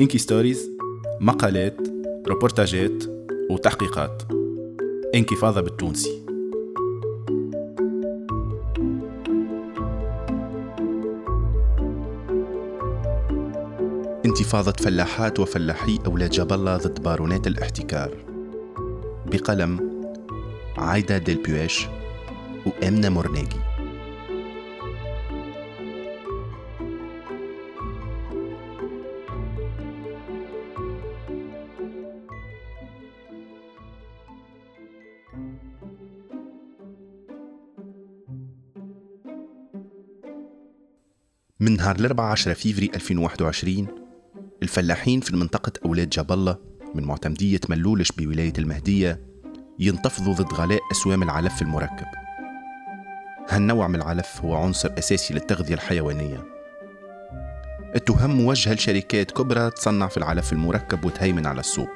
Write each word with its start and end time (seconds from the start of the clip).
Inky 0.00 0.18
Stories 0.18 0.70
مقالات 1.20 1.76
روبورتاجات 2.28 3.04
وتحقيقات. 3.50 4.22
إنكفاضة 5.14 5.60
بالتونسي. 5.60 6.22
انتفاضة 14.24 14.72
فلاحات 14.72 15.40
وفلاحي 15.40 15.98
أولاد 16.06 16.37
جاب 16.37 16.52
الله 16.52 16.76
ضد 16.76 17.02
بارونات 17.02 17.46
الاحتكار. 17.46 18.16
بقلم 19.26 20.02
عايدة 20.76 21.18
ديل 21.18 21.42
بيوش 21.42 21.86
وأمنة 22.66 23.08
مرناجي 23.08 23.67
من 41.60 41.76
نهار 41.76 41.96
الأربعة 41.96 42.32
عشرة 42.32 42.52
فيفري 42.52 42.90
2021 42.94 43.86
الفلاحين 44.62 45.20
في 45.20 45.36
منطقة 45.36 45.72
أولاد 45.84 46.08
جاب 46.08 46.32
الله 46.32 46.58
من 46.94 47.04
معتمدية 47.04 47.60
ملولش 47.68 48.12
بولاية 48.12 48.52
المهدية 48.58 49.20
ينتفضوا 49.78 50.34
ضد 50.34 50.52
غلاء 50.52 50.80
أسوام 50.92 51.22
العلف 51.22 51.62
المركب. 51.62 52.06
هالنوع 53.48 53.88
من 53.88 53.94
العلف 53.94 54.40
هو 54.44 54.54
عنصر 54.54 54.90
أساسي 54.98 55.34
للتغذية 55.34 55.74
الحيوانية. 55.74 56.44
التهم 57.94 58.30
موجهة 58.30 58.74
لشركات 58.74 59.30
كبرى 59.30 59.70
تصنع 59.70 60.08
في 60.08 60.16
العلف 60.16 60.52
المركب 60.52 61.04
وتهيمن 61.04 61.46
على 61.46 61.60
السوق. 61.60 61.90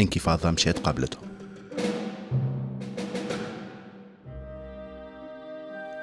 انكفاضة 0.00 0.50
مشات 0.50 0.78
قابلتهم. 0.78 1.31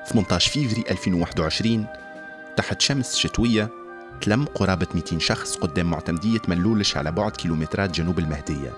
18 0.09 0.51
فيفري 0.51 0.83
2021 0.91 1.85
تحت 2.57 2.81
شمس 2.81 3.15
شتوية 3.15 3.69
تلم 4.21 4.45
قرابة 4.45 4.87
200 4.95 5.19
شخص 5.19 5.55
قدام 5.55 5.89
معتمدية 5.89 6.41
ملولش 6.47 6.97
على 6.97 7.11
بعد 7.11 7.31
كيلومترات 7.31 7.91
جنوب 7.91 8.19
المهدية. 8.19 8.73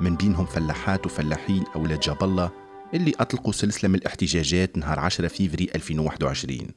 من 0.00 0.16
بينهم 0.16 0.46
فلاحات 0.46 1.06
وفلاحين 1.06 1.64
أولاد 1.76 2.00
جاب 2.00 2.24
الله 2.24 2.50
اللي 2.94 3.12
أطلقوا 3.20 3.52
سلسلة 3.52 3.90
من 3.90 3.94
الاحتجاجات 3.94 4.78
نهار 4.78 5.00
10 5.00 5.28
فيفري 5.28 5.68
2021 5.74 6.68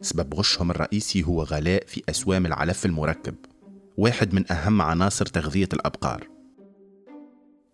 سبب 0.00 0.34
غشهم 0.34 0.70
الرئيسي 0.70 1.22
هو 1.22 1.42
غلاء 1.42 1.86
في 1.86 2.02
أسوام 2.08 2.46
العلف 2.46 2.86
المركب 2.86 3.34
واحد 3.96 4.34
من 4.34 4.52
أهم 4.52 4.82
عناصر 4.82 5.26
تغذية 5.26 5.68
الأبقار. 5.72 6.28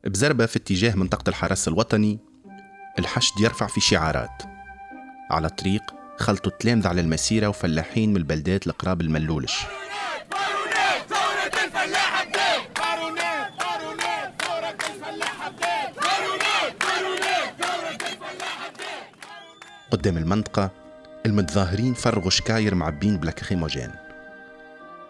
بزربة 0.06 0.47
في 0.47 0.56
اتجاه 0.56 0.95
منطقة 0.95 1.28
الحرس 1.28 1.69
الوطني 1.69 2.19
الحشد 2.98 3.41
يرفع 3.41 3.67
في 3.67 3.81
شعارات. 3.81 4.50
على 5.31 5.47
الطريق 5.47 5.83
خلطوا 6.19 6.53
تلامذة 6.61 6.89
على 6.89 7.00
المسيرة 7.00 7.48
وفلاحين 7.48 8.11
من 8.11 8.17
البلدات 8.17 8.67
القراب 8.67 9.00
الملولش. 9.00 9.67
قدام 19.91 20.17
المنطقة 20.17 20.70
المتظاهرين 21.27 21.94
فرغوا 21.94 22.31
شكاير 22.31 22.75
معبين 22.75 23.16
بلاكريموجين 23.16 23.91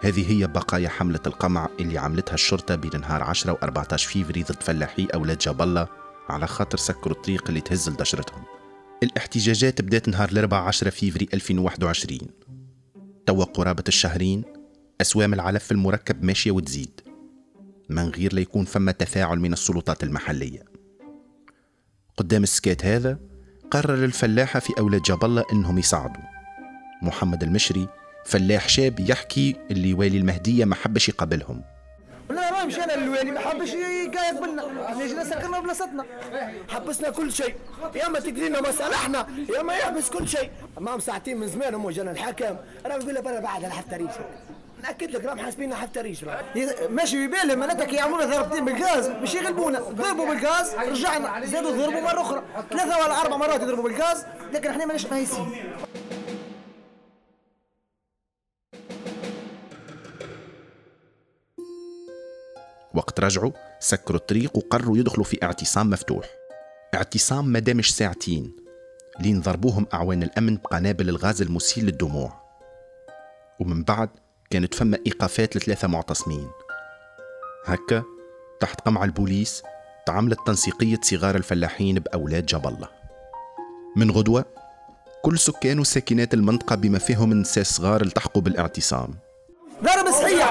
هذه 0.03 0.33
هي 0.33 0.47
بقايا 0.47 0.89
حملة 0.89 1.21
القمع 1.27 1.69
اللي 1.81 1.99
عملتها 1.99 2.35
الشرطة 2.35 2.75
بين 2.75 3.01
نهار 3.01 3.23
10 3.23 3.53
و 3.53 3.57
14 3.63 4.09
فيفري 4.09 4.43
ضد 4.43 4.63
فلاحي 4.63 5.09
أولاد 5.15 5.31
جاب 5.31 5.39
الله 5.61 5.89
على 6.29 6.47
خاطر 6.47 6.79
سكروا 6.79 7.17
الطريق 7.17 7.45
اللي 7.49 7.61
تهز 7.61 7.89
لدشرتهم. 7.89 8.60
الاحتجاجات 9.03 9.81
بدأت 9.83 10.09
نهار 10.09 10.29
الأربعاء 10.29 10.63
10 10.63 10.91
فيفري 10.91 11.29
2021 11.35 12.19
توا 13.27 13.45
قرابة 13.45 13.85
الشهرين 13.89 14.45
أسوام 15.01 15.35
العلف 15.35 15.73
المركب 15.73 16.25
ماشية 16.25 16.51
وتزيد 16.51 17.01
من 17.89 18.09
غير 18.09 18.35
ليكون 18.35 18.65
فما 18.65 18.93
تفاعل 18.93 19.41
من 19.41 19.53
السلطات 19.53 20.03
المحلية. 20.03 20.65
قدام 22.17 22.43
السكات 22.43 22.85
هذا 22.85 23.19
قرر 23.71 24.05
الفلاحة 24.05 24.61
في 24.61 24.73
أولاد 24.79 25.03
جاب 25.03 25.25
الله 25.25 25.45
إنهم 25.53 25.79
يصعدوا 25.79 26.23
محمد 27.03 27.43
المشري 27.43 27.89
فلاح 28.27 28.69
شاب 28.69 29.01
يحكي 29.01 29.57
اللي 29.71 29.95
والي 29.95 30.19
المهدية 30.19 30.65
ما 30.65 30.75
حبش 30.75 31.09
يقابلهم. 31.09 31.63
لا 32.31 32.53
ما 32.53 32.65
مشينا 32.65 32.93
للوالي 32.93 33.31
ما 33.31 33.41
حبش 33.41 33.69
يقايد 33.69 34.37
بنا 35.07 35.23
نجي 35.23 35.31
سكرنا 35.31 35.61
بلاصتنا. 35.61 36.05
حبسنا 36.69 37.11
كل 37.11 37.33
شيء. 37.33 37.55
يا 37.95 38.09
ما 38.09 38.21
تقرينا 38.21 38.61
مصالحنا 38.61 39.27
يا 39.57 39.63
ما 39.63 39.75
يحبس 39.75 40.11
كل 40.11 40.29
شيء. 40.29 40.51
أمام 40.79 41.01
ساعتين 41.01 41.37
من 41.37 41.47
زمان 41.47 41.75
هم 41.75 41.91
جانا 41.91 42.11
الحكم. 42.11 42.57
أنا 42.87 42.97
نقول 42.97 43.15
له 43.15 43.21
برا 43.21 43.41
بعد 43.41 43.65
الحفتريش 43.65 44.11
ناكد 44.83 45.11
لك 45.11 45.25
راهم 45.25 45.39
حاسبيننا 45.39 45.77
حفتريش 45.77 46.25
ماشي 46.89 47.27
ببالهم 47.27 47.59
معناتها 47.59 47.95
يعملونا 47.95 48.25
ضربتين 48.25 48.65
بالغاز. 48.65 49.09
باش 49.09 49.35
يغلبونا. 49.35 49.81
ضربوا 49.81 50.27
بالغاز 50.27 50.75
رجعنا. 50.75 51.47
زادوا 51.47 51.71
ضربوا 51.71 52.01
مرة 52.01 52.21
أخرى. 52.21 52.43
ثلاثة 52.71 52.99
ولا 52.99 53.21
أربع 53.21 53.37
مرات 53.37 53.63
يضربوا 53.63 53.83
بالغاز 53.83 54.27
لكن 54.53 54.71
إحنا 54.71 54.87
ماناش 54.87 55.07
مهيسين 55.07 55.75
وقت 62.95 63.21
رجعوا. 63.21 63.51
سكروا 63.81 64.19
الطريق 64.19 64.57
وقرروا 64.57 64.99
يدخلوا 64.99 65.25
في 65.25 65.43
اعتصام 65.43 65.91
مفتوح. 65.91 66.27
اعتصام 66.95 67.47
ما 67.49 67.59
دامش 67.59 67.95
ساعتين. 67.95 68.57
لين 69.21 69.41
ضربوهم 69.41 69.87
أعوان 69.95 70.23
الأمن 70.23 70.57
بقنابل 70.57 71.09
الغاز 71.09 71.43
المسيل 71.43 71.85
للدموع. 71.85 72.41
ومن 73.61 73.83
بعد 73.83 74.09
كانت 74.51 74.75
فما 74.75 74.99
إيقافات 75.07 75.57
لثلاثة 75.57 75.89
معتصمين. 75.89 76.49
هكا 77.67 78.03
تحت 78.61 78.81
قمع 78.81 79.05
البوليس 79.05 79.63
تعاملت 80.07 80.39
تنسيقية 80.47 81.01
صغار 81.03 81.37
الفلاحين 81.37 81.99
بأولاد 81.99 82.55
الله. 82.55 82.89
من 83.97 84.11
غدوة 84.11 84.45
كل 85.23 85.39
سكان 85.39 85.79
وساكنات 85.79 86.35
المنطقة 86.35 86.77
بما 86.77 86.99
فيهم 86.99 87.33
النساء 87.33 87.63
الصغار 87.63 88.03
التحقوا 88.03 88.43
بالاعتصام. 88.43 89.15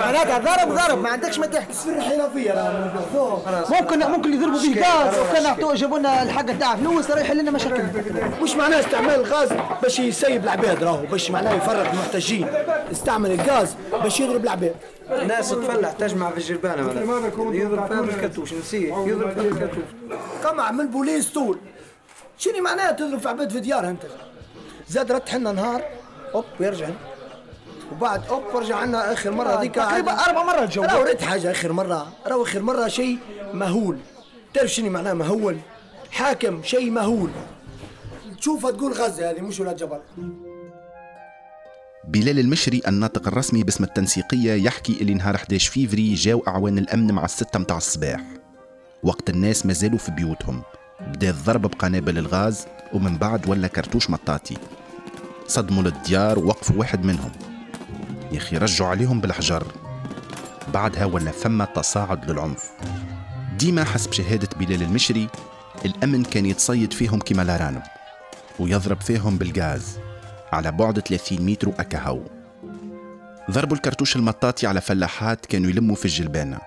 معناتها 0.02 0.38
ضرب 0.38 0.76
ضرب. 0.76 1.02
ما 1.02 1.10
عندكش 1.10 1.40
ما 1.40 1.46
تحكي. 1.46 1.74
سر 1.74 2.02
حرفيه 2.02 2.54
ممكن 3.70 4.00
ممكن 4.00 4.34
يضربوا 4.34 4.60
به 4.60 4.82
غاز 4.82 5.20
وكان 5.20 5.46
عطوه 5.46 5.76
جابوا 5.76 6.00
لنا 6.00 6.24
الحاجة 6.24 6.52
تاع 6.52 6.76
فلوس 6.76 7.12
راه 7.12 7.20
يحل 7.20 7.38
لنا 7.38 7.52
مشاكل. 7.52 7.84
مش 8.42 8.56
معناه 8.56 8.80
استعمال 8.80 9.16
الغاز 9.16 9.50
باش 9.82 10.00
يسيب 10.00 10.44
العباد 10.44 10.84
راهو 10.84 11.06
باش 11.06 11.32
معناه 11.32 11.54
يفرق 11.54 11.90
المحتاجين. 11.92 12.48
استعمل 12.92 13.32
الغاز 13.32 13.76
باش 14.04 14.20
يضرب 14.20 14.44
العباد. 14.44 14.76
ناس 15.28 15.50
تفلح 15.50 15.92
تجمع 15.92 16.30
في 16.30 16.38
الجربانه 16.38 16.82
يضرب 17.56 17.88
فيها 17.88 18.02
بالكتوش 18.02 18.54
نسيه 18.54 18.94
يضرب 18.94 19.32
فيها 19.32 19.44
بالكتوش 19.44 19.84
قمع 20.44 20.72
من 20.72 20.80
البوليس 20.80 21.30
طول. 21.30 21.60
شنو 22.38 22.64
معناها 22.64 22.92
تضرب 22.92 23.20
في 23.20 23.30
عباد 23.30 23.52
في 23.52 23.60
ديارها 23.60 23.90
انت؟ 23.90 24.02
زاد 24.90 25.12
رد 25.12 25.30
حنا 25.30 25.52
نهار 25.52 25.82
اوب 26.36 26.46
ويرجع. 26.60 26.88
وبعد 27.92 28.26
أوب 28.28 28.44
رجع 28.56 28.76
عنا 28.76 29.14
آخر 29.14 29.32
مرة 29.32 29.60
هذيك. 29.60 29.76
تقريبا 29.76 30.12
أربع 30.12 30.44
مرات 30.44 30.70
جو 30.70 30.82
راهو 30.82 31.04
ريت 31.04 31.22
حاجة 31.22 31.52
آخر 31.52 31.72
مرة. 31.72 32.14
راهو 32.28 32.44
آخر 32.44 32.62
مرة 32.62 32.88
شيء 32.88 33.18
مهول. 33.54 33.98
تعرف 34.54 34.70
شنو 34.70 34.90
معناه 34.90 35.14
مهول؟ 35.14 35.58
حاكم 36.12 36.64
شيء 36.64 36.92
مهول. 36.92 37.30
تشوفها 38.40 38.72
تقول 38.72 38.94
غزة 38.94 39.30
هذه 39.32 39.42
مش 39.42 39.60
ولاد 39.60 39.76
جبل. 39.76 40.00
بلال 42.08 42.40
المشري 42.40 42.82
الناطق 42.88 43.28
الرسمي 43.28 43.64
باسم 43.64 43.84
التنسيقية 43.84 44.66
يحكي 44.66 45.02
اللي 45.02 45.14
نهار 45.14 45.36
11 45.36 45.72
فيفري 45.72 46.14
جاو 46.14 46.44
أعوان 46.48 46.78
الأمن 46.78 47.12
مع 47.12 47.26
الستة 47.26 47.60
متاع 47.60 47.78
الصباح. 47.78 48.22
وقت 49.04 49.30
الناس 49.30 49.66
مازالوا 49.66 49.98
في 49.98 50.12
بيوتهم. 50.12 50.62
بدأ 51.08 51.30
الضرب 51.30 51.62
بقنابل 51.62 52.18
الغاز 52.18 52.66
ومن 52.94 53.18
بعد 53.18 53.50
ولا 53.50 53.68
كرتوش 53.68 54.10
مطاطي. 54.10 54.58
صدموا 55.48 55.84
للديار 55.84 56.40
ووقفوا 56.40 56.76
واحد 56.76 57.06
منهم. 57.06 57.32
يا 58.32 58.38
أخي 58.38 58.58
رجعوا 58.58 58.90
عليهم 58.90 59.22
بالحجر. 59.22 59.64
بعدها 60.74 61.06
ولا 61.06 61.32
ثم 61.32 61.64
تصاعد 61.64 62.32
للعنف. 62.32 62.72
ديما 63.58 63.84
حسب 63.84 64.14
شهادة 64.14 64.50
بلال 64.60 64.82
المشري 64.82 65.28
الأمن 65.86 66.24
كان 66.24 66.46
يتصيد 66.46 66.94
فيهم 66.94 67.20
كما 67.20 67.42
الأرانب 67.42 67.82
ويضرب 68.60 69.02
فيهم 69.02 69.38
بالغاز 69.38 70.00
على 70.54 70.72
بعد 70.72 71.00
30 71.00 71.42
متر 71.46 71.70
أكهو 71.70 72.24
ضربوا 73.52 73.76
الكرتوش 73.76 74.16
المطاطي 74.16 74.68
على 74.68 74.82
فلاحات 74.82 75.46
كانوا 75.46 75.70
يلموا 75.70 75.96
في 75.96 76.06
الجلبانة. 76.06 76.60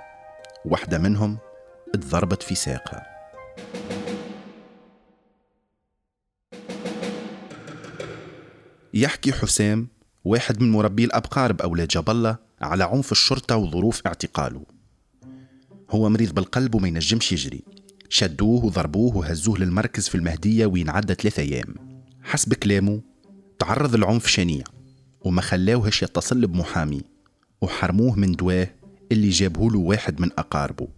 واحدة 0.64 0.98
منهم 0.98 1.38
اتضربت 1.94 2.42
في 2.42 2.54
ساقها. 2.54 3.06
يحكي 8.94 9.32
حسام 9.32 9.88
واحد 10.24 10.62
من 10.62 10.70
مربي 10.70 11.04
الأبقار 11.04 11.52
بأولاد 11.52 12.08
الله 12.08 12.36
على 12.60 12.84
عنف 12.84 13.12
الشرطة 13.12 13.56
وظروف 13.56 14.02
اعتقاله. 14.06 14.62
هو 15.90 16.08
مريض 16.08 16.34
بالقلب 16.34 16.74
وما 16.74 16.88
ينجمش 16.88 17.32
يجري. 17.32 17.62
شدوه 18.08 18.64
وضربوه 18.64 19.16
وهزوه 19.16 19.58
للمركز 19.58 20.08
في 20.08 20.14
المهدية 20.14 20.66
وين 20.66 20.90
عدى 20.90 21.14
ثلاثة 21.14 21.42
أيام. 21.42 21.74
حسب 22.22 22.54
كلامه 22.54 23.00
تعرض 23.58 23.94
لعنف 23.94 24.26
شنيع 24.26 24.64
وما 25.20 25.42
خلاوهش 25.42 26.02
يتصل 26.02 26.46
بمحامي 26.46 27.02
وحرموه 27.60 28.18
من 28.18 28.32
دواة 28.32 28.68
اللي 29.12 29.28
جابه 29.28 29.70
له 29.70 29.78
واحد 29.78 30.20
من 30.20 30.30
أقاربه. 30.38 30.88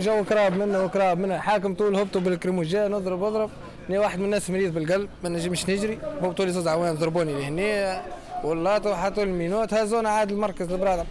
جو 0.00 0.24
كراب 0.24 0.52
منا 0.52 0.80
وكراب 0.80 1.18
منا. 1.18 1.40
حاكم 1.40 1.74
طول 1.74 1.96
هبطوا 1.96 2.20
بال 2.20 2.31
lacrymogène 2.31 2.90
نضرب 2.90 3.22
اضرب. 3.22 3.50
آني 3.90 3.98
واحد 3.98 4.18
من 4.18 4.24
الناس 4.24 4.50
مريض 4.50 4.74
بالقلب 4.74 5.08
ما 5.22 5.28
نجمش 5.28 5.70
نجري. 5.70 5.98
هبطوا 6.22 6.44
لي 6.44 6.52
زوز 6.52 6.68
عوان 6.68 6.94
ضربوني 6.94 7.32
لهنا. 7.32 8.02
والله 8.44 8.94
حطوا 8.96 9.22
ال 9.22 9.28
menottes 9.28 9.74
هزونا 9.74 10.08
عاد 10.10 10.30
لمركز 10.30 10.72
البرادعة 10.72 11.04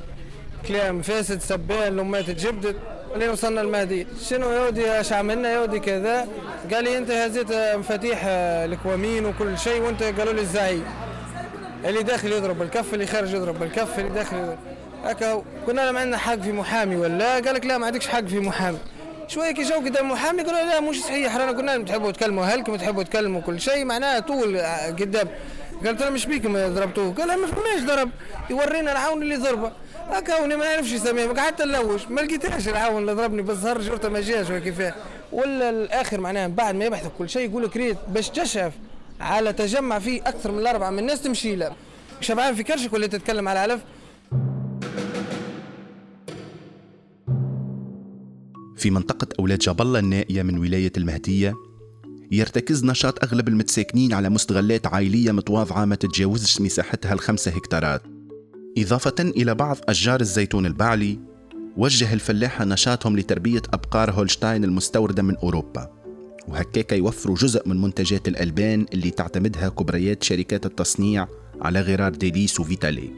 كلام 0.68 1.02
فاسد 1.02 1.42
سبان 1.42 1.96
لمات 1.96 2.30
تجبدت 2.30 2.76
اللي 3.14 3.30
وصلنا 3.30 3.62
المهدي. 3.62 4.08
شنو 4.30 4.52
يودي؟ 4.52 4.92
اش 4.92 5.14
عملنا؟ 5.14 5.54
يودي 5.54 5.80
كذا. 5.80 6.28
قال 6.74 6.84
لي 6.84 6.98
انت 6.98 7.12
هزيت 7.12 7.52
مفاتيح 7.52 8.22
الكوامين 8.26 9.26
وكل 9.26 9.58
شيء 9.60 9.82
وانت 9.82 10.04
قالوا 10.04 10.34
لي 10.34 10.42
الزعيم. 10.42 10.86
اللي 11.86 12.04
داخل 12.04 12.32
يضرب 12.32 12.60
بالكف 12.60 12.94
اللي 12.94 13.08
خارج 13.08 13.34
يضرب 13.34 13.60
بالكف 13.60 14.00
اللي 14.00 14.10
داخل 14.10 14.56
هكا 15.04 15.44
قلنا 15.68 15.82
لهم 15.82 15.98
عندنا 15.98 16.18
حق 16.18 16.36
في 16.36 16.52
محامي 16.52 16.96
ولا؟ 16.96 17.34
قال 17.34 17.54
لك 17.54 17.66
لا 17.66 17.78
ما 17.78 17.86
عندكش 17.86 18.08
حق 18.08 18.24
في 18.24 18.40
محامي. 18.40 18.78
شوية 19.28 19.52
كي 19.52 19.64
جاو 19.64 19.80
قدام 19.80 20.12
محامي 20.12 20.44
قالوا 20.44 20.70
لا 20.70 20.80
مش 20.80 21.04
صحيح. 21.04 21.38
رانا 21.38 21.62
لهم 21.62 21.86
تحبوا 21.86 22.12
تكلموا 22.12 22.44
أهلكم 22.44 22.76
تحبوا 22.76 23.04
تكلموا 23.04 23.42
كل 23.42 23.62
شيء 23.62 23.86
معناها 23.86 24.20
طول 24.20 24.58
قدام. 25.00 25.28
قالت 25.86 26.02
أنا 26.02 26.10
مش 26.12 26.26
بيكم 26.26 26.54
ضربتوه. 26.54 27.14
قال 27.14 27.42
ما 27.42 27.48
فماش 27.48 27.84
ضرب. 27.88 28.10
يورينا 28.50 28.92
العون 28.92 29.22
اللي 29.22 29.36
ضربه. 29.36 29.72
هكا 30.10 30.46
ما 30.46 30.56
نعرفش 30.56 30.92
يسميه 30.92 31.26
قعدت 31.26 31.62
نلوش. 31.62 32.08
ما 32.08 32.22
لقيتهاش 32.22 32.68
العون 32.68 33.02
اللي 33.02 33.14
ضربني. 33.14 33.42
بالزهر 33.42 33.82
جرته 33.82 34.10
ما 34.10 34.22
جاش 34.22 34.52
كيفاه 34.52 34.94
ولا 35.32 35.70
الآخر 35.70 36.22
معناها 36.22 36.48
بعد 36.48 36.76
ما 36.76 36.86
يبحث 36.86 37.08
كل 37.18 37.30
شيء 37.30 37.50
يقول 37.50 37.64
لك 37.64 37.78
ريت 37.78 37.98
باش 38.14 38.30
تشرف 38.30 38.74
على 39.22 39.54
تجمع 39.54 40.00
فيه 40.00 40.22
أكثر 40.22 40.52
من 40.52 40.60
الأربعة 40.60 40.90
من 40.90 41.00
الناس 41.00 41.22
تمشي 41.22 41.56
له. 41.56 41.72
شبعان 42.22 42.56
في 42.56 42.64
كرشك 42.64 42.94
ولا 42.94 43.08
تتكلم 43.08 43.48
على 43.48 43.60
علف 43.60 43.82
في 48.78 48.90
منطقة 48.90 49.28
أولاد 49.40 49.60
الله 49.82 50.00
النائية 50.00 50.44
من 50.44 50.58
ولاية 50.58 50.92
المهدية 50.98 51.54
يرتكز 52.32 52.86
نشاط 52.86 53.24
أغلب 53.24 53.48
المتساكنين 53.48 54.14
على 54.14 54.30
مستغلات 54.30 54.88
عائلية 54.88 55.32
متواضعة 55.32 55.86
ما 55.86 55.96
تتجاوزش 55.96 56.62
مساحتها 56.62 57.14
الخمسة 57.14 57.52
هكتارات. 57.52 58.02
إضافة 58.78 59.16
إلى 59.20 59.56
بعض 59.56 59.78
أشجار 59.90 60.22
الزيتون 60.22 60.66
البعلي 60.66 61.20
وجه 61.78 62.14
الفلاحة 62.14 62.66
نشاطهم 62.66 63.18
لتربية 63.18 63.62
أبقار 63.74 64.12
هولشتاين 64.12 64.64
المستوردة 64.64 65.24
من 65.24 65.36
أوروبا. 65.36 65.90
وهكاك 66.48 66.92
يوفروا 66.92 67.36
جزء 67.36 67.70
من 67.70 67.82
منتجات 67.82 68.28
الألبان 68.28 68.86
اللي 68.94 69.10
تعتمدها 69.10 69.70
كبريات 69.70 70.24
شركات 70.24 70.66
التصنيع 70.66 71.28
على 71.62 71.82
غرار 71.82 72.16
ديليس 72.16 72.60
وفيتالي 72.60 73.10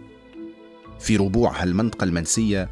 في 1.00 1.18
ربوع 1.18 1.64
هالمنطقة 1.64 2.04
المنسية 2.04 2.70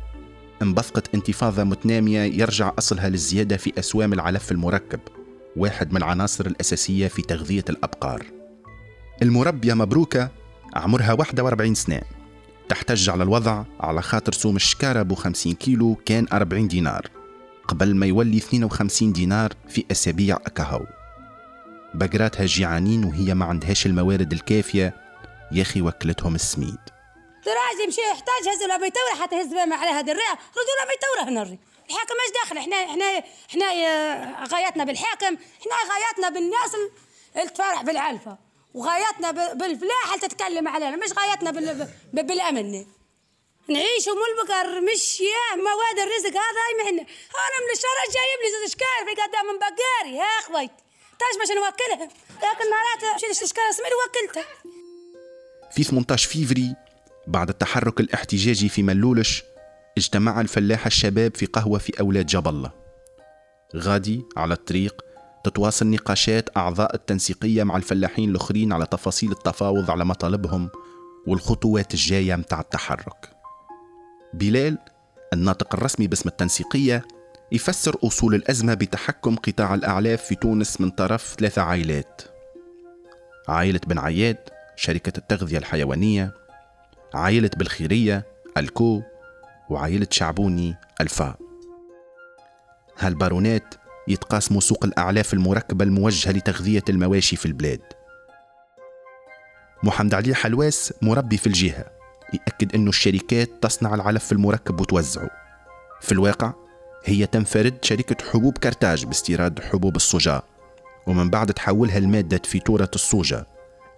انبثقت 0.61 1.15
انتفاضة 1.15 1.63
متنامية 1.63 2.19
يرجع 2.19 2.73
أصلها 2.77 3.09
للزيادة 3.09 3.57
في 3.57 3.79
أسوام 3.79 4.13
العلف 4.13 4.51
المركب. 4.51 4.99
واحد 5.57 5.91
من 5.91 5.97
العناصر 5.97 6.45
الأساسية 6.45 7.07
في 7.07 7.21
تغذية 7.21 7.65
الأبقار. 7.69 8.25
المربية 9.21 9.73
مبروكة 9.73 10.29
عمرها 10.75 11.13
41 11.13 11.75
سنة. 11.75 12.01
تحتج 12.69 13.09
على 13.09 13.23
الوضع 13.23 13.63
على 13.79 14.01
خاطر 14.01 14.31
سوم 14.31 14.55
الشكارة 14.55 15.01
بو 15.01 15.15
50 15.15 15.53
كيلو 15.53 15.95
كان 16.05 16.27
40 16.33 16.67
دينار 16.67 17.07
قبل 17.67 17.95
ما 17.95 18.05
يولي 18.05 18.37
52 18.37 19.13
دينار 19.13 19.53
في 19.69 19.85
أسابيع 19.91 20.35
أكهو 20.35 20.85
بقراتها 21.93 22.45
جيعانين 22.45 23.03
وهي 23.03 23.33
ما 23.33 23.45
عندهاش 23.45 23.85
الموارد 23.85 24.33
الكافية. 24.33 24.93
يا 25.51 25.61
أخي 25.61 25.81
وكلتهم 25.81 26.35
السميد. 26.35 26.77
تراجي 27.45 27.87
مشي 27.87 28.01
يحتاج 28.11 28.53
هز 28.55 28.63
ولا 28.63 28.77
بيتورة 28.77 29.23
حتى 29.23 29.35
هز 29.35 29.53
على 29.53 29.89
هذه 29.89 30.11
الرئة. 30.11 30.33
ردوا 30.33 30.75
لا 30.79 30.87
بيتورة 30.91 31.29
هنا 31.29 31.57
الحاكم 31.89 32.13
مش 32.13 32.33
داخل؟ 32.33 32.57
إحنا 32.57 32.75
إحنا 32.85 33.23
إحنا 33.49 34.45
غايتنا 34.45 34.83
بالحاكم 34.83 35.37
إحنا 35.61 35.93
غايتنا 35.93 36.29
بالناس 36.29 36.75
اللي 37.35 37.49
تفرح 37.49 37.81
بالعلفة 37.81 38.37
وغايتنا 38.73 39.31
بالفلاح 39.31 40.13
اللي 40.13 40.27
تتكلم 40.27 40.67
علينا 40.67 40.97
مش 40.97 41.11
غايتنا 41.13 41.51
بالأمن. 42.13 42.85
نعيش 43.69 44.07
من 44.07 44.23
البقر 44.31 44.81
مش 44.81 45.21
يا 45.21 45.55
مواد 45.55 45.99
الرزق 45.99 46.37
هذا 46.39 46.61
يمهن. 46.73 46.99
أنا 46.99 47.57
من 47.63 47.71
الشارع 47.73 48.03
جايب 48.13 48.39
لي 48.43 48.51
زوج 48.51 48.67
أشكال 48.67 49.15
في 49.15 49.21
قدام 49.21 49.45
من 49.45 49.59
بقاري. 49.59 50.17
يا 50.17 50.39
أخوي 50.39 50.67
تاج 51.19 51.39
باش 51.39 51.47
نوكلها؟ 51.51 52.09
لكن 52.37 52.69
نهارات 52.69 53.15
مشيت 53.15 53.43
أشكال 53.43 53.75
سمير 53.75 53.91
وكلته. 54.05 54.47
في 55.71 55.83
18 55.83 56.29
فيفري 56.29 56.75
بعد 57.27 57.49
التحرك 57.49 57.99
الاحتجاجي 57.99 58.69
في 58.69 58.83
ملولش 58.83 59.43
اجتمع 59.97 60.41
الفلاحة 60.41 60.87
الشباب 60.87 61.35
في 61.35 61.45
قهوة 61.45 61.79
في 61.79 61.99
أولاد 61.99 62.35
الله 62.47 62.71
غادي 63.75 64.25
على 64.37 64.53
الطريق 64.53 65.05
تتواصل 65.43 65.87
نقاشات 65.87 66.57
أعضاء 66.57 66.95
التنسيقية 66.95 67.63
مع 67.63 67.77
الفلاحين 67.77 68.29
الآخرين 68.29 68.73
على 68.73 68.85
تفاصيل 68.85 69.31
التفاوض 69.31 69.91
على 69.91 70.05
مطالبهم 70.05 70.69
والخطوات 71.27 71.93
الجاية 71.93 72.35
متاع 72.35 72.59
التحرك. 72.59 73.29
بلال 74.33 74.77
الناطق 75.33 75.75
الرسمي 75.75 76.07
باسم 76.07 76.29
التنسيقية 76.29 77.05
يفسر 77.51 77.95
أصول 78.03 78.35
الأزمة 78.35 78.73
بتحكم 78.73 79.35
قطاع 79.35 79.73
الأعلاف 79.73 80.23
في 80.23 80.35
تونس 80.35 80.81
من 80.81 80.89
طرف 80.89 81.35
ثلاثة 81.39 81.61
عائلات. 81.61 82.21
عائلة 83.47 83.79
بن 83.87 83.99
عياد 83.99 84.37
شركة 84.75 85.17
التغذية 85.17 85.57
الحيوانية. 85.57 86.33
عائلة 87.13 87.51
بالخيرية 87.57 88.25
الكو. 88.57 89.01
وعائلة 89.69 90.07
شعبوني 90.11 90.75
ألفا. 91.01 91.35
هالبارونات 92.99 93.75
يتقاسموا 94.07 94.61
سوق 94.61 94.85
الأعلاف 94.85 95.33
المركبة 95.33 95.85
الموجهة 95.85 96.31
لتغذية 96.31 96.83
المواشي 96.89 97.35
في 97.35 97.45
البلاد. 97.45 97.81
محمد 99.83 100.13
علي 100.13 100.35
حلواس 100.35 100.93
مربي 101.01 101.37
في 101.37 101.47
الجهة 101.47 101.85
يأكد 102.33 102.75
أنه 102.75 102.89
الشركات 102.89 103.49
تصنع 103.61 103.95
العلف 103.95 104.31
المركب 104.31 104.81
وتوزعه. 104.81 105.29
في 106.01 106.11
الواقع 106.11 106.53
هي 107.05 107.25
تنفرد 107.25 107.77
شركة 107.81 108.25
حبوب 108.31 108.57
كرتاج 108.57 109.05
باستيراد 109.05 109.59
حبوب 109.59 109.95
الصوجا 109.95 110.41
ومن 111.07 111.29
بعد 111.29 111.53
تحولها 111.53 111.99
لمادة 111.99 112.41
فيتورة 112.43 112.91
الصوجا 112.95 113.45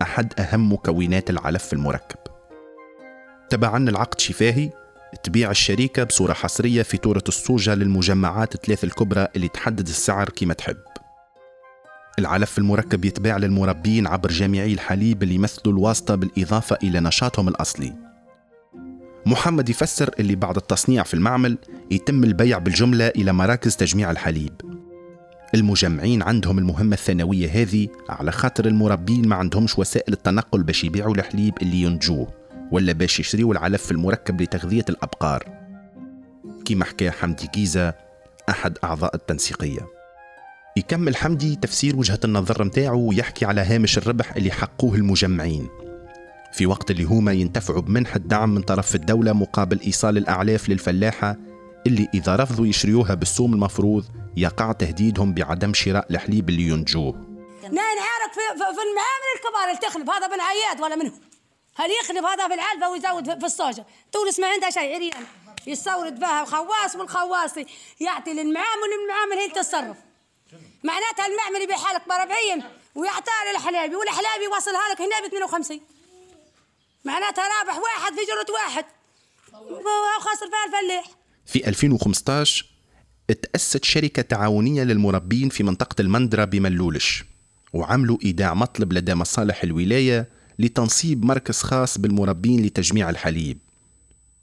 أحد 0.02 0.40
أهم 0.40 0.74
مكونات 0.74 1.30
العلف 1.30 1.74
المركب. 1.74 2.20
تبعا 3.50 3.90
العقد 3.90 4.20
شفاهي 4.20 4.70
تبيع 5.24 5.52
الشركة 5.52 6.04
بصورة 6.04 6.34
حصرية 6.34 6.82
فاتورة 6.82 7.24
الصوجة 7.28 7.76
للمجمعات 7.76 8.56
الثلاث 8.56 8.84
الكبرى 8.84 9.28
اللي 9.36 9.48
تحدد 9.48 9.88
السعر 9.88 10.30
كما 10.30 10.54
تحب. 10.54 10.78
العلف 12.20 12.58
المركب 12.58 13.06
يتباع 13.06 13.38
للمربين 13.38 14.08
عبر 14.08 14.30
جامعي 14.30 14.74
الحليب 14.74 15.24
اللي 15.24 15.36
يمثلوا 15.36 15.74
الواسطة 15.74 16.16
بالإضافة 16.16 16.78
إلى 16.84 17.00
نشاطهم 17.00 17.48
الأصلي. 17.48 17.94
محمد 19.26 19.70
يفسر 19.70 20.10
اللي 20.20 20.36
بعد 20.36 20.56
التصنيع 20.56 21.04
في 21.04 21.14
المعمل 21.14 21.58
يتم 21.92 22.24
البيع 22.24 22.58
بالجملة 22.58 23.08
إلى 23.08 23.34
مراكز 23.34 23.76
تجميع 23.76 24.12
الحليب. 24.12 24.62
المجمعين 25.56 26.24
عندهم 26.24 26.60
المهمة 26.60 26.94
الثانوية 26.94 27.50
هذه 27.50 27.88
على 28.10 28.32
خاطر 28.32 28.66
المربين 28.66 29.28
ما 29.28 29.36
عندهمش 29.36 29.80
وسائل 29.80 30.14
التنقل 30.14 30.64
باش 30.64 30.84
يبيعوا 30.84 31.16
الحليب 31.16 31.54
اللي 31.62 31.82
ينتجوه 31.82 32.39
ولا 32.72 32.94
باش 32.94 33.20
يشريوا 33.20 33.54
العلف 33.54 33.92
المركب 33.92 34.42
لتغذية 34.42 34.86
الأبقار. 34.90 35.44
كما 36.66 36.86
حكى 36.86 37.12
حمدي 37.12 37.50
جيزة 37.56 37.94
أحد 38.50 38.78
أعضاء 38.84 39.16
التنسيقية. 39.16 39.88
يكمل 40.78 41.16
حمدي 41.16 41.56
تفسير 41.56 41.96
وجهة 41.96 42.20
النظر 42.24 42.64
متاعه 42.64 42.96
ويحكي 42.96 43.46
على 43.46 43.62
هامش 43.62 43.98
الربح 43.98 44.36
اللي 44.36 44.52
حقوه 44.52 44.96
المجمعين. 44.96 45.70
في 46.52 46.66
وقت 46.66 46.92
اللي 46.92 47.04
هما 47.04 47.32
ينتفعوا 47.32 47.82
بمنحة 47.82 48.20
دعم 48.20 48.56
من 48.56 48.62
طرف 48.62 48.96
الدولة 48.96 49.34
مقابل 49.34 49.80
إيصال 49.80 50.18
الأعلاف 50.18 50.70
للفلاحة 50.70 51.36
اللي 51.88 52.08
إذا 52.14 52.36
رفضوا 52.36 52.68
يشريوها 52.68 53.14
بالسوم 53.14 53.54
المفروض 53.54 54.06
يقع 54.38 54.72
تهديدهم 54.72 55.34
بعدم 55.34 55.74
شراء 55.74 56.08
الحليب 56.12 56.50
اللي 56.50 56.68
ينتجوه 56.68 57.14
نعرف 57.64 58.34
في, 58.34 58.58
في 58.58 58.82
المعامل 58.88 59.30
الكبار 59.36 59.70
اللي 59.70 59.80
تخلف 59.82 60.10
هذا 60.10 60.28
بن 60.28 60.42
عياد 60.42 60.82
ولا 60.82 60.96
منهم 60.96 61.29
هل 61.80 61.90
يخلف 62.04 62.26
هذا 62.26 62.48
في 62.48 62.54
العلبة 62.54 62.88
ويزود 62.88 63.40
في 63.40 63.46
الصوجة؟ 63.46 63.86
تونس 64.12 64.40
ما 64.40 64.48
عندها 64.48 64.70
شيء 64.70 64.96
عريان. 64.96 65.26
يستورد 65.68 66.20
بها 66.20 66.46
خواص 66.46 66.96
والخواص 66.96 67.52
يعطي 68.00 68.34
للمعامل 68.34 68.90
والمعامل 69.00 69.38
هي 69.38 69.50
تتصرف 69.50 69.98
معناتها 70.84 71.26
المعمل 71.28 71.64
يبيعها 71.64 71.94
لك 71.94 72.08
ب 72.08 72.12
40 72.12 72.64
ويعطيها 72.96 73.52
للحلابي 73.52 73.96
والحلابي 73.96 74.44
يوصلها 74.44 74.94
لك 74.94 75.02
هنا 75.02 75.20
ب 75.22 75.26
52 75.26 75.82
معناتها 77.06 77.44
رابح 77.60 77.78
واحد 77.78 78.14
في 78.14 78.20
جرة 78.26 78.54
واحد. 78.54 78.86
وخسر 79.54 80.48
فيها 80.50 80.80
الفلاح 80.82 81.06
في 81.46 81.68
2015 81.68 82.66
تأسست 83.42 83.84
شركة 83.86 84.22
تعاونية 84.22 84.84
للمربين 84.84 85.50
في 85.50 85.64
منطقة 85.64 86.02
المندرة 86.02 86.46
بملولش 86.46 87.24
وعملوا 87.74 88.18
إيداع 88.24 88.54
مطلب 88.54 88.94
لدى 88.94 89.16
مصالح 89.16 89.64
الولاية 89.64 90.39
لتنصيب 90.60 91.26
مركز 91.26 91.62
خاص 91.62 91.98
بالمربين 91.98 92.66
لتجميع 92.66 93.10
الحليب. 93.10 93.58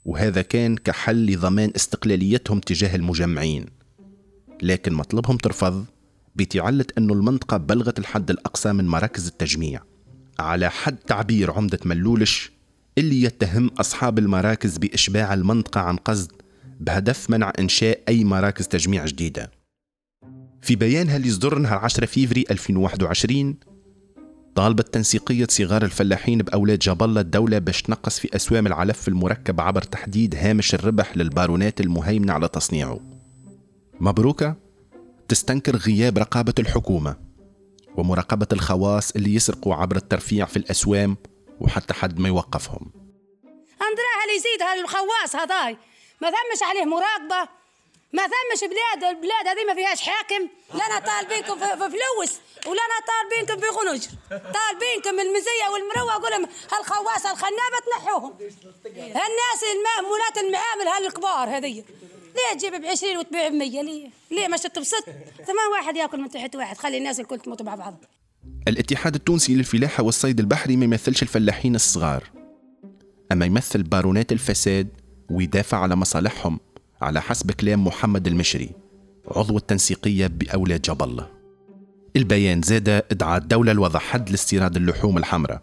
وهذا 0.05 0.41
كان 0.41 0.75
كحل 0.75 1.25
لضمان 1.25 1.71
استقلاليتهم 1.75 2.59
تجاه 2.59 2.95
المجمعين. 2.95 3.65
لكن 4.61 4.93
مطلبهم 4.93 5.37
ترفض 5.37 5.85
بتعلة 6.35 6.85
أن 6.97 7.09
المنطقة 7.09 7.57
بلغت 7.57 7.99
الحد 7.99 8.29
الأقصى 8.29 8.73
من 8.73 8.87
مراكز 8.87 9.27
التجميع 9.27 9.81
على 10.39 10.69
حد 10.69 10.97
تعبير 10.97 11.51
عمدة 11.51 11.79
ملولش 11.85 12.51
اللي 12.97 13.21
يتهم 13.21 13.67
أصحاب 13.67 14.19
المراكز 14.19 14.77
بإشباع 14.77 15.33
المنطقة 15.33 15.81
عن 15.81 15.95
قصد 15.95 16.31
بهدف 16.79 17.29
منع 17.29 17.53
إنشاء 17.59 18.03
أي 18.07 18.23
مراكز 18.23 18.67
تجميع 18.67 19.05
جديدة. 19.05 19.51
في 20.61 20.75
بيانها 20.75 21.17
اللي 21.17 21.29
صدر 21.29 21.59
نهار 21.59 21.77
10 21.77 22.05
فيفري 22.05 22.45
2021 22.51 23.55
طالبت 24.57 24.93
تنسيقية 24.93 25.47
صغار 25.49 25.83
الفلاحين 25.83 26.37
بأولاد 26.37 26.89
الله 27.01 27.21
الدولة 27.21 27.57
باش 27.57 27.81
تنقص 27.81 28.19
في 28.19 28.35
أسوام 28.35 28.67
العلف 28.67 29.07
المركب 29.07 29.61
عبر 29.61 29.81
تحديد 29.81 30.35
هامش 30.35 30.73
الربح 30.73 31.17
للبارونات 31.17 31.81
المهيمنة 31.81 32.33
على 32.33 32.47
تصنيعه. 32.47 32.99
مبروكة؟ 33.99 34.55
تستنكر 35.27 35.75
غياب 35.75 36.17
رقابة 36.17 36.53
الحكومة 36.59 37.15
ومراقبة 37.95 38.47
الخواص 38.53 39.11
اللي 39.11 39.35
يسرقوا 39.35 39.75
عبر 39.75 39.95
الترفيع 39.95 40.45
في 40.45 40.57
الأسوام 40.57 41.17
وحتى 41.59 41.93
حد 41.93 42.19
ما 42.19 42.27
يوقفهم. 42.27 42.91
اندراها 43.73 44.23
اللي 44.23 44.35
يزيد 44.37 44.61
هالخواص 44.61 45.35
هذاي 45.35 45.77
ما 46.21 46.27
ثمش 46.27 46.63
عليه 46.69 46.85
مراقبة. 46.85 47.49
ما 48.13 48.23
ثمش 48.23 48.59
بلاد 48.69 49.15
البلاد 49.15 49.47
هذه 49.47 49.65
ما 49.67 49.73
فيهاش 49.73 50.01
حاكم. 50.01 50.47
لا 50.73 50.99
طالبينكم 50.99 51.59
في 51.59 51.77
فلوس 51.77 52.39
ولا 52.65 52.81
طالبينكم 53.11 53.57
في 53.61 53.67
غنوج. 53.79 54.01
طالبينكم 54.29 55.19
المزية 55.19 55.67
والمروة 55.73 56.15
أقول 56.15 56.31
لهم 56.31 56.47
هالخواص 56.71 57.25
الخنابة 57.25 57.77
تنحوهم. 57.85 58.33
هالناس 58.95 59.61
المأمونات 59.75 60.37
المعامل 60.37 60.87
هالكبار 60.87 61.57
هذه 61.57 61.83
ليه 62.35 62.57
تجيب 62.57 62.81
ب 62.81 62.85
20 62.85 63.17
وتبيع 63.17 63.47
ب 63.47 63.53
100 63.53 63.81
ليه؟ 63.81 64.09
ليه 64.31 64.47
مش 64.47 64.59
تبسط؟ 64.59 65.03
ثمان 65.45 65.67
واحد 65.71 65.97
ياكل 65.97 66.21
من 66.21 66.29
تحت 66.29 66.55
واحد. 66.55 66.77
خلي 66.77 66.97
الناس 66.97 67.19
الكل 67.19 67.39
تموت 67.39 67.61
مع 67.61 67.75
بعضها 67.75 67.99
الاتحاد 68.67 69.15
التونسي 69.15 69.55
للفلاحة 69.55 70.03
والصيد 70.03 70.39
البحري 70.39 70.75
ما 70.75 70.85
يمثلش 70.85 71.23
الفلاحين 71.23 71.75
الصغار 71.75 72.23
أما 73.31 73.45
يمثل 73.45 73.83
بارونات 73.83 74.31
الفساد 74.31 74.87
ويدافع 75.31 75.77
على 75.77 75.95
مصالحهم 75.95 76.59
على 77.01 77.21
حسب 77.21 77.51
كلام 77.51 77.87
محمد 77.87 78.27
المشري 78.27 78.69
عضو 79.27 79.57
التنسيقية 79.57 80.27
بأولاد 80.27 80.81
جاب 80.81 81.03
الله 81.03 81.27
البيان 82.15 82.61
زاد 82.61 82.89
ادعى 82.89 83.37
الدولة 83.37 83.73
لوضع 83.73 83.99
حد 83.99 84.29
لاستيراد 84.29 84.75
اللحوم 84.75 85.17
الحمراء 85.17 85.61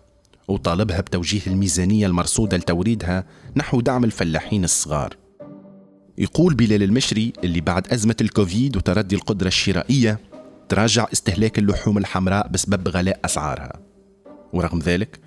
وطالبها 0.49 1.01
بتوجيه 1.01 1.41
الميزانية 1.47 2.07
المرصودة 2.07 2.57
لتوريدها 2.57 3.25
نحو 3.57 3.81
دعم 3.81 4.05
الفلاحين 4.05 4.65
الصغار. 4.65 5.17
يقول 6.19 6.55
بلال 6.55 6.83
المشري 6.83 7.33
اللي 7.45 7.61
بعد 7.61 7.89
أزمة 7.93 8.17
الكوفيد 8.21 8.77
وتردي 8.77 9.15
القدرة 9.17 9.49
الشرائية 9.49 10.21
تراجع 10.69 11.07
استهلاك 11.13 11.59
اللحوم 11.59 11.99
الحمراء 11.99 12.49
بسبب 12.49 12.89
غلاء 12.89 13.21
أسعارها. 13.25 13.81
ورغم 14.53 14.79
ذلك 14.79 15.21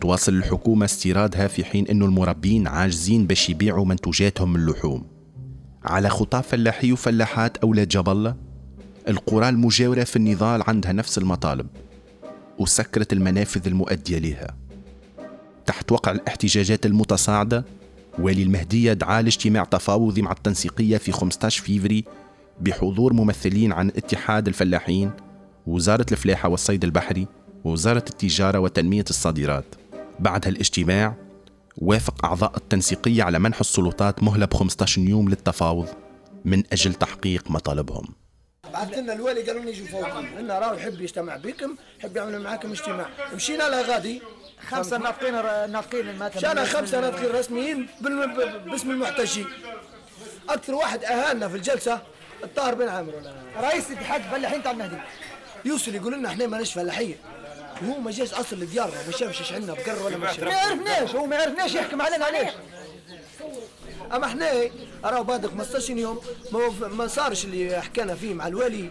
تواصل 0.00 0.32
الحكومة 0.34 0.84
استيرادها 0.84 1.48
في 1.48 1.64
حين 1.64 1.86
أن 1.86 2.02
المربين 2.02 2.66
عاجزين 2.66 3.26
باش 3.26 3.50
يبيعوا 3.50 3.84
منتوجاتهم 3.84 4.52
من 4.52 4.60
اللحوم. 4.60 5.13
على 5.84 6.08
خطى 6.08 6.42
فلاحي 6.42 6.92
وفلاحات 6.92 7.56
أولاد 7.56 7.88
جبلة 7.88 8.36
القرى 9.08 9.48
المجاورة 9.48 10.04
في 10.04 10.16
النضال 10.16 10.62
عندها 10.66 10.92
نفس 10.92 11.18
المطالب 11.18 11.66
وسكرت 12.58 13.12
المنافذ 13.12 13.66
المؤدية 13.66 14.18
لها 14.18 14.56
تحت 15.66 15.92
وقع 15.92 16.12
الاحتجاجات 16.12 16.86
المتصاعدة 16.86 17.64
والي 18.18 18.42
المهدية 18.42 18.92
دعا 18.92 19.22
لاجتماع 19.22 19.64
تفاوضي 19.64 20.22
مع 20.22 20.32
التنسيقية 20.32 20.96
في 20.96 21.12
15 21.12 21.62
فيفري 21.62 22.04
بحضور 22.60 23.12
ممثلين 23.12 23.72
عن 23.72 23.88
اتحاد 23.88 24.48
الفلاحين 24.48 25.10
وزارة 25.66 26.06
الفلاحة 26.12 26.48
والصيد 26.48 26.84
البحري 26.84 27.26
ووزارة 27.64 28.04
التجارة 28.10 28.58
وتنمية 28.58 29.04
الصادرات. 29.10 29.64
بعد 30.20 30.46
هالاجتماع 30.46 31.14
وافق 31.78 32.24
أعضاء 32.24 32.56
التنسيقية 32.56 33.22
على 33.22 33.38
منح 33.38 33.60
السلطات 33.60 34.22
مهلة 34.22 34.46
ب 34.46 34.54
15 34.54 35.00
يوم 35.00 35.28
للتفاوض 35.28 35.88
من 36.44 36.62
أجل 36.72 36.94
تحقيق 36.94 37.50
مطالبهم. 37.50 38.08
بعث 38.72 38.98
لنا 38.98 39.12
الوالي 39.12 39.42
قالوا 39.42 39.62
لنا 39.62 39.70
يجوا 39.70 39.86
فوقي 39.86 40.22
لنا 40.38 40.58
راهو 40.58 40.74
يحب 40.74 41.00
يجتمع 41.00 41.36
بكم 41.36 41.76
يحب 41.98 42.16
يعمل 42.16 42.40
معاكم 42.42 42.70
اجتماع. 42.70 43.06
مشينا 43.34 43.62
لها 43.62 43.82
غادي. 43.82 44.22
خمسة 44.68 44.98
ناطقين 44.98 45.32
ناطقين 45.72 46.18
مشانا 46.18 46.64
خمسة 46.64 47.00
ناطقين 47.00 47.30
رسميين 47.30 47.86
باسم 48.66 48.90
المحتجين. 48.90 49.46
أكثر 50.48 50.74
واحد 50.74 51.04
أهانا 51.04 51.48
في 51.48 51.56
الجلسة 51.56 52.02
الطاهر 52.44 52.74
بن 52.74 52.88
عامر. 52.88 53.12
رئيس 53.56 53.90
اتحاد 53.90 54.20
الفلاحين 54.24 54.62
تاع 54.62 54.72
النهدي. 54.72 54.96
يوصل 55.64 55.94
يقول 55.94 56.12
لنا 56.12 56.28
إحنا 56.28 56.46
ماناش 56.46 56.72
فلاحيه 56.72 57.14
وهو 57.82 58.00
ما 58.00 58.10
جاش 58.10 58.34
أصل 58.34 58.56
لديارنا 58.60 59.06
ما 59.06 59.12
شافش 59.12 59.40
إيش 59.40 59.52
عندنا 59.52 59.72
بقر 59.72 60.02
ولا 60.02 60.16
ما 60.16 60.32
ما 60.42 60.54
عرفناش 60.54 61.14
هو 61.14 61.26
ما 61.26 61.36
عرفناش 61.36 61.74
يحكم 61.74 62.02
علينا 62.02 62.24
علاش 62.24 62.52
أما 64.12 64.26
إحنا 64.26 64.50
راهو 65.04 65.24
بعد 65.24 65.46
15 65.46 65.96
يوم 65.96 66.20
ما, 66.52 66.88
ما 66.88 67.06
صارش 67.06 67.44
اللي 67.44 67.82
حكينا 67.82 68.14
فيه 68.14 68.34
مع 68.34 68.46
الوالي 68.46 68.90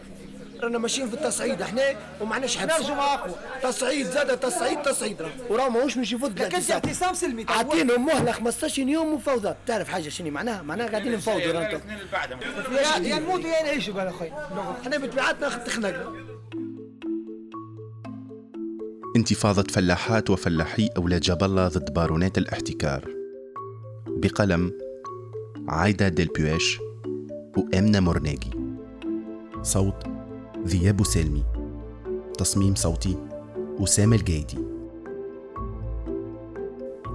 رانا 0.63 0.77
ماشيين 0.77 1.09
في 1.09 1.13
التصعيد 1.13 1.61
إحنا 1.61 1.83
وما 2.21 2.35
عندناش 2.35 2.57
حبس 2.57 2.73
نرجو 2.73 2.93
اقوى 2.93 3.35
تصعيد 3.63 4.07
زاد 4.07 4.39
تصعيد 4.39 4.81
تصعيد 4.81 5.21
وراه 5.49 5.69
ماهوش 5.69 5.97
مش 5.97 6.11
يفوت 6.11 6.39
لكن 6.39 6.71
اعتصام 6.71 7.13
سلمي 7.13 7.45
عاطينهم 7.49 8.05
مهله 8.05 8.31
15 8.31 8.81
يوم 8.81 9.13
مفاوضات 9.13 9.57
تعرف 9.67 9.89
حاجة 9.89 10.09
شنو 10.09 10.31
معناها؟ 10.31 10.61
معناها 10.61 10.87
قاعدين 10.87 11.11
نفاوضوا 11.13 11.53
يا 13.03 13.19
نموتوا 13.19 13.49
يا 13.49 13.63
نعيشوا 13.63 13.93
قال 13.93 14.07
أخوي. 14.07 14.31
إحنا 14.81 14.97
بطبيعتنا 14.97 15.49
تخنق 15.49 16.13
انتفاضة 19.15 19.63
فلاحات 19.63 20.29
وفلاحي 20.29 20.89
أولاد 20.97 21.21
جبلة 21.21 21.67
ضد 21.67 21.93
بارونات 21.93 22.37
الاحتكار. 22.37 23.09
بقلم 24.07 24.71
عايدة 25.67 26.07
ديل 26.07 26.27
بيوش 26.27 26.79
وأمنة 27.57 27.99
مرناجي 27.99 28.49
صوت 29.61 30.03
ذياب 30.67 31.03
سالمي 31.03 31.43
تصميم 32.37 32.75
صوتي 32.75 33.17
أسامة 33.79 34.15
الجايدي 34.15 34.57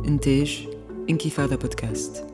إنتاج 0.07 0.69
انكفاضة 1.11 1.57
بودكاست. 1.57 2.25